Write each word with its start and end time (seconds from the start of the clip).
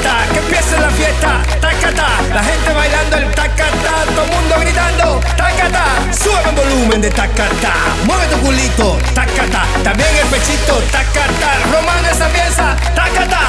que 0.00 0.38
empiece 0.38 0.78
la 0.78 0.90
fiesta, 0.90 1.42
tacata, 1.60 2.08
la 2.32 2.42
gente 2.42 2.72
bailando 2.72 3.16
el 3.16 3.30
tacata, 3.32 4.04
todo 4.14 4.24
el 4.24 4.30
mundo 4.30 4.54
gritando, 4.60 5.20
tacata, 5.36 5.84
sube 6.10 6.40
el 6.48 6.54
volumen 6.54 7.00
de 7.00 7.10
tacata, 7.10 7.72
mueve 8.04 8.26
tu 8.26 8.38
culito, 8.38 8.98
tacata, 9.14 9.64
también 9.82 10.10
el 10.16 10.26
pechito, 10.28 10.78
tacata, 10.90 11.58
román 11.72 12.04
esa 12.06 12.28
pieza, 12.28 12.76
tacata. 12.94 13.40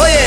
Oye, 0.00 0.24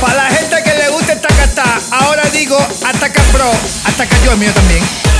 para 0.00 0.14
la 0.14 0.26
gente 0.36 0.62
que 0.62 0.74
le 0.74 0.88
guste 0.90 1.16
tacata, 1.16 1.64
ahora 1.90 2.24
digo 2.32 2.58
ataca 2.84 3.22
pro, 3.32 3.50
ataca 3.86 4.16
yo 4.24 4.32
el 4.32 4.38
mío 4.38 4.52
también. 4.52 5.13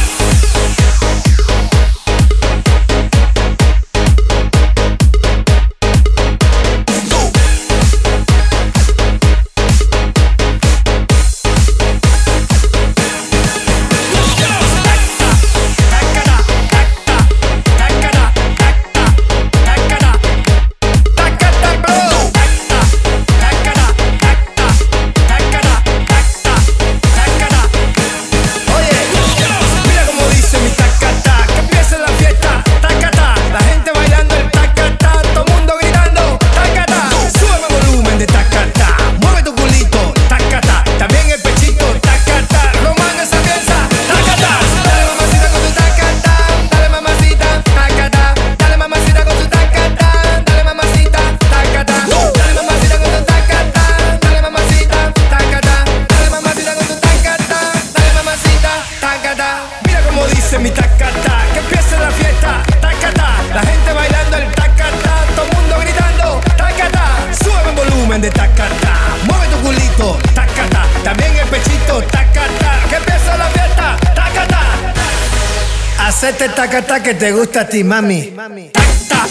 Hacete 76.25 76.49
tacata 76.55 77.03
que 77.03 77.13
te 77.13 77.33
gusta 77.33 77.61
a 77.61 77.69
ti, 77.69 77.85
mami. 77.85 78.33
Tacata, 78.73 79.29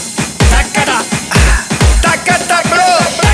tacata, 0.48 1.02
tacata, 2.00 3.33